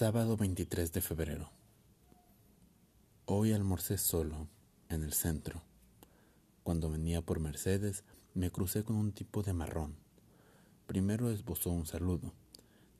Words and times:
Sábado 0.00 0.38
23 0.38 0.94
de 0.94 1.02
febrero. 1.02 1.50
Hoy 3.26 3.52
almorcé 3.52 3.98
solo, 3.98 4.48
en 4.88 5.02
el 5.02 5.12
centro. 5.12 5.60
Cuando 6.62 6.88
venía 6.88 7.20
por 7.20 7.38
Mercedes, 7.38 8.04
me 8.32 8.50
crucé 8.50 8.82
con 8.82 8.96
un 8.96 9.12
tipo 9.12 9.42
de 9.42 9.52
marrón. 9.52 9.96
Primero 10.86 11.28
esbozó 11.28 11.68
un 11.68 11.84
saludo. 11.84 12.32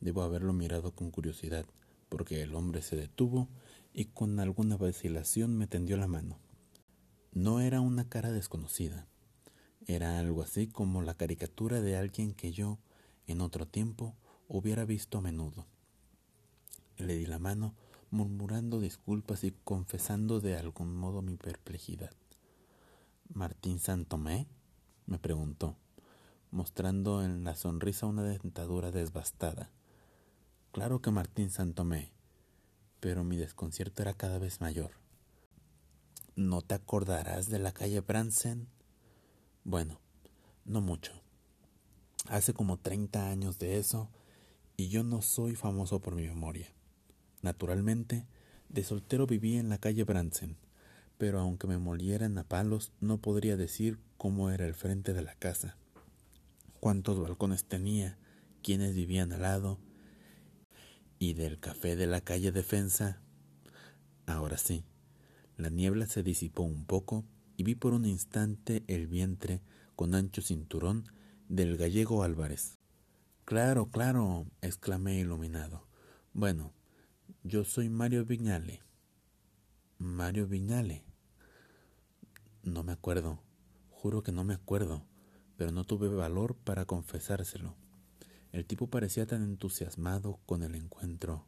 Debo 0.00 0.22
haberlo 0.22 0.52
mirado 0.52 0.90
con 0.90 1.12
curiosidad, 1.12 1.66
porque 2.08 2.42
el 2.42 2.56
hombre 2.56 2.82
se 2.82 2.96
detuvo 2.96 3.46
y 3.94 4.06
con 4.06 4.40
alguna 4.40 4.76
vacilación 4.76 5.56
me 5.56 5.68
tendió 5.68 5.98
la 5.98 6.08
mano. 6.08 6.40
No 7.30 7.60
era 7.60 7.80
una 7.80 8.08
cara 8.08 8.32
desconocida. 8.32 9.06
Era 9.86 10.18
algo 10.18 10.42
así 10.42 10.66
como 10.66 11.02
la 11.02 11.14
caricatura 11.14 11.80
de 11.80 11.96
alguien 11.96 12.34
que 12.34 12.50
yo, 12.50 12.80
en 13.28 13.40
otro 13.40 13.68
tiempo, 13.68 14.16
hubiera 14.48 14.84
visto 14.84 15.18
a 15.18 15.20
menudo. 15.20 15.64
Le 16.98 17.16
di 17.16 17.26
la 17.26 17.38
mano, 17.38 17.74
murmurando 18.10 18.80
disculpas 18.80 19.44
y 19.44 19.52
confesando 19.62 20.40
de 20.40 20.56
algún 20.56 20.96
modo 20.96 21.22
mi 21.22 21.36
perplejidad. 21.36 22.10
¿Martín 23.32 23.78
Santomé? 23.78 24.48
me 25.06 25.18
preguntó, 25.18 25.76
mostrando 26.50 27.22
en 27.22 27.44
la 27.44 27.54
sonrisa 27.54 28.06
una 28.06 28.24
dentadura 28.24 28.90
desbastada. 28.90 29.70
Claro 30.72 31.00
que 31.00 31.12
Martín 31.12 31.50
Santomé, 31.50 32.10
pero 32.98 33.22
mi 33.22 33.36
desconcierto 33.36 34.02
era 34.02 34.14
cada 34.14 34.38
vez 34.38 34.60
mayor. 34.60 34.90
¿No 36.34 36.62
te 36.62 36.74
acordarás 36.74 37.48
de 37.48 37.60
la 37.60 37.72
calle 37.72 38.00
Bransen? 38.00 38.66
Bueno, 39.62 40.00
no 40.64 40.80
mucho. 40.80 41.12
Hace 42.28 42.54
como 42.54 42.76
treinta 42.76 43.30
años 43.30 43.60
de 43.60 43.78
eso, 43.78 44.10
y 44.76 44.88
yo 44.88 45.04
no 45.04 45.22
soy 45.22 45.54
famoso 45.54 46.00
por 46.00 46.16
mi 46.16 46.26
memoria. 46.26 46.72
Naturalmente, 47.42 48.26
de 48.68 48.84
soltero 48.84 49.26
viví 49.26 49.56
en 49.56 49.68
la 49.68 49.78
calle 49.78 50.04
Bransen, 50.04 50.56
pero 51.18 51.40
aunque 51.40 51.66
me 51.66 51.78
molieran 51.78 52.36
a 52.38 52.44
palos, 52.44 52.92
no 53.00 53.18
podría 53.18 53.56
decir 53.56 53.98
cómo 54.16 54.50
era 54.50 54.66
el 54.66 54.74
frente 54.74 55.14
de 55.14 55.22
la 55.22 55.34
casa, 55.34 55.76
cuántos 56.80 57.20
balcones 57.20 57.64
tenía, 57.64 58.18
quiénes 58.62 58.94
vivían 58.94 59.32
al 59.32 59.42
lado, 59.42 59.78
y 61.18 61.34
del 61.34 61.58
café 61.58 61.96
de 61.96 62.06
la 62.06 62.20
calle 62.20 62.52
Defensa. 62.52 63.20
Ahora 64.26 64.58
sí, 64.58 64.84
la 65.56 65.70
niebla 65.70 66.06
se 66.06 66.22
disipó 66.22 66.62
un 66.62 66.84
poco 66.84 67.24
y 67.56 67.64
vi 67.64 67.74
por 67.74 67.92
un 67.92 68.04
instante 68.04 68.84
el 68.86 69.06
vientre 69.06 69.60
con 69.96 70.14
ancho 70.14 70.42
cinturón 70.42 71.04
del 71.48 71.76
gallego 71.76 72.22
Álvarez. 72.22 72.78
Claro, 73.44 73.90
claro, 73.90 74.46
exclamé 74.60 75.18
iluminado. 75.18 75.88
Bueno, 76.34 76.72
yo 77.42 77.64
soy 77.64 77.88
Mario 77.88 78.24
Viñale. 78.24 78.82
Mario 79.98 80.46
Viñale. 80.46 81.04
No 82.62 82.82
me 82.82 82.92
acuerdo. 82.92 83.42
Juro 83.90 84.22
que 84.22 84.32
no 84.32 84.44
me 84.44 84.54
acuerdo, 84.54 85.04
pero 85.56 85.72
no 85.72 85.84
tuve 85.84 86.08
valor 86.08 86.54
para 86.56 86.84
confesárselo. 86.84 87.74
El 88.52 88.64
tipo 88.64 88.88
parecía 88.88 89.26
tan 89.26 89.42
entusiasmado 89.42 90.38
con 90.46 90.62
el 90.62 90.74
encuentro. 90.74 91.46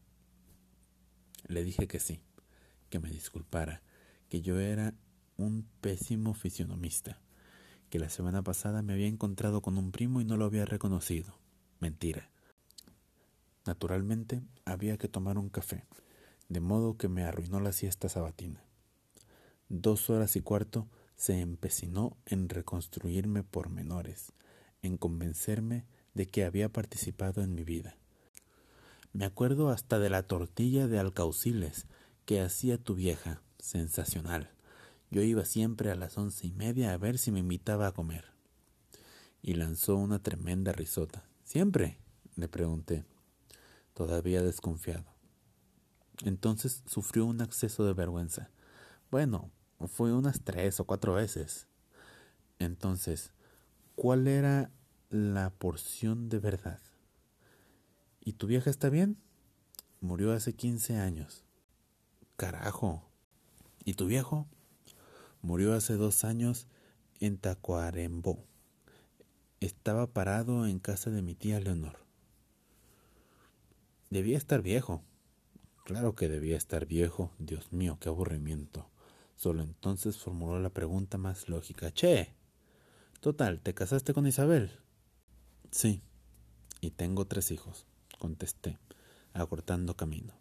Le 1.46 1.64
dije 1.64 1.86
que 1.86 2.00
sí, 2.00 2.20
que 2.88 2.98
me 2.98 3.10
disculpara, 3.10 3.82
que 4.28 4.42
yo 4.42 4.58
era 4.58 4.94
un 5.36 5.66
pésimo 5.80 6.34
fisionomista, 6.34 7.20
que 7.88 7.98
la 7.98 8.08
semana 8.08 8.42
pasada 8.42 8.82
me 8.82 8.92
había 8.92 9.06
encontrado 9.06 9.62
con 9.62 9.78
un 9.78 9.92
primo 9.92 10.20
y 10.20 10.24
no 10.24 10.36
lo 10.36 10.44
había 10.44 10.64
reconocido. 10.64 11.38
Mentira. 11.78 12.30
Naturalmente, 13.66 14.40
había 14.64 14.96
que 14.96 15.08
tomar 15.08 15.36
un 15.38 15.50
café, 15.50 15.84
de 16.48 16.60
modo 16.60 16.96
que 16.96 17.08
me 17.08 17.24
arruinó 17.24 17.60
la 17.60 17.72
siesta 17.72 18.08
sabatina. 18.08 18.62
Dos 19.68 20.10
horas 20.10 20.34
y 20.36 20.40
cuarto 20.40 20.88
se 21.16 21.40
empecinó 21.40 22.16
en 22.26 22.48
reconstruirme 22.48 23.42
por 23.42 23.68
menores, 23.68 24.32
en 24.82 24.96
convencerme 24.96 25.84
de 26.14 26.26
que 26.26 26.44
había 26.44 26.70
participado 26.70 27.42
en 27.42 27.54
mi 27.54 27.62
vida. 27.62 27.96
Me 29.12 29.24
acuerdo 29.24 29.68
hasta 29.70 29.98
de 29.98 30.08
la 30.08 30.22
tortilla 30.22 30.88
de 30.88 30.98
alcauciles 30.98 31.86
que 32.24 32.40
hacía 32.40 32.78
tu 32.78 32.94
vieja, 32.94 33.42
sensacional. 33.58 34.50
Yo 35.10 35.22
iba 35.22 35.44
siempre 35.44 35.90
a 35.90 35.96
las 35.96 36.16
once 36.16 36.46
y 36.46 36.52
media 36.52 36.92
a 36.92 36.96
ver 36.96 37.18
si 37.18 37.30
me 37.30 37.40
invitaba 37.40 37.88
a 37.88 37.92
comer. 37.92 38.24
Y 39.42 39.54
lanzó 39.54 39.96
una 39.96 40.22
tremenda 40.22 40.72
risota. 40.72 41.24
¿Siempre? 41.44 41.98
le 42.36 42.48
pregunté 42.48 43.04
todavía 43.94 44.42
desconfiado. 44.42 45.04
Entonces 46.24 46.82
sufrió 46.86 47.26
un 47.26 47.40
acceso 47.40 47.84
de 47.84 47.94
vergüenza. 47.94 48.50
Bueno, 49.10 49.50
fue 49.86 50.12
unas 50.12 50.42
tres 50.42 50.80
o 50.80 50.84
cuatro 50.84 51.14
veces. 51.14 51.66
Entonces, 52.58 53.32
¿cuál 53.94 54.28
era 54.28 54.70
la 55.08 55.50
porción 55.50 56.28
de 56.28 56.38
verdad? 56.38 56.80
¿Y 58.20 58.34
tu 58.34 58.46
vieja 58.46 58.68
está 58.68 58.90
bien? 58.90 59.16
Murió 60.00 60.32
hace 60.32 60.52
quince 60.54 60.98
años. 60.98 61.44
Carajo. 62.36 63.02
¿Y 63.84 63.94
tu 63.94 64.06
viejo? 64.06 64.46
Murió 65.42 65.74
hace 65.74 65.94
dos 65.94 66.24
años 66.24 66.66
en 67.18 67.38
Tacuarembó. 67.38 68.44
Estaba 69.60 70.06
parado 70.06 70.66
en 70.66 70.78
casa 70.78 71.10
de 71.10 71.22
mi 71.22 71.34
tía 71.34 71.60
Leonor. 71.60 71.98
Debía 74.10 74.36
estar 74.36 74.60
viejo. 74.60 75.04
Claro 75.84 76.16
que 76.16 76.28
debía 76.28 76.56
estar 76.56 76.84
viejo. 76.84 77.32
Dios 77.38 77.72
mío, 77.72 77.96
qué 78.00 78.08
aburrimiento. 78.08 78.90
Solo 79.36 79.62
entonces 79.62 80.18
formuló 80.18 80.58
la 80.58 80.70
pregunta 80.70 81.16
más 81.16 81.48
lógica. 81.48 81.92
Che. 81.92 82.34
Total, 83.20 83.60
¿te 83.60 83.72
casaste 83.72 84.12
con 84.12 84.26
Isabel? 84.26 84.72
Sí. 85.70 86.02
Y 86.80 86.90
tengo 86.90 87.26
tres 87.26 87.52
hijos, 87.52 87.86
contesté, 88.18 88.78
acortando 89.32 89.96
camino. 89.96 90.34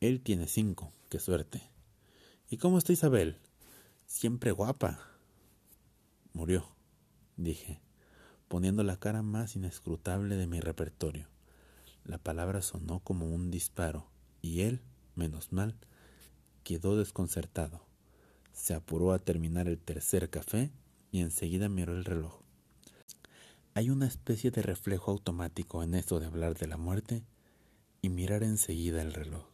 Él 0.00 0.20
tiene 0.20 0.46
cinco. 0.48 0.92
Qué 1.08 1.18
suerte. 1.18 1.62
¿Y 2.50 2.58
cómo 2.58 2.76
está 2.76 2.92
Isabel? 2.92 3.38
Siempre 4.04 4.50
guapa. 4.52 5.00
Murió, 6.34 6.68
dije 7.36 7.80
poniendo 8.52 8.84
la 8.84 8.98
cara 8.98 9.22
más 9.22 9.56
inescrutable 9.56 10.36
de 10.36 10.46
mi 10.46 10.60
repertorio. 10.60 11.26
La 12.04 12.18
palabra 12.18 12.60
sonó 12.60 13.00
como 13.00 13.24
un 13.24 13.50
disparo, 13.50 14.10
y 14.42 14.60
él, 14.60 14.82
menos 15.14 15.52
mal, 15.52 15.74
quedó 16.62 16.98
desconcertado. 16.98 17.86
Se 18.52 18.74
apuró 18.74 19.14
a 19.14 19.18
terminar 19.18 19.68
el 19.68 19.78
tercer 19.78 20.28
café 20.28 20.70
y 21.10 21.20
enseguida 21.20 21.70
miró 21.70 21.96
el 21.96 22.04
reloj. 22.04 22.42
Hay 23.72 23.88
una 23.88 24.06
especie 24.06 24.50
de 24.50 24.60
reflejo 24.60 25.12
automático 25.12 25.82
en 25.82 25.94
esto 25.94 26.20
de 26.20 26.26
hablar 26.26 26.52
de 26.58 26.66
la 26.66 26.76
muerte 26.76 27.24
y 28.02 28.10
mirar 28.10 28.42
enseguida 28.42 29.00
el 29.00 29.14
reloj. 29.14 29.51